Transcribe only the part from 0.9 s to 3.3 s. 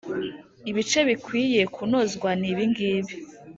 bikwiye kunozwa nibingibi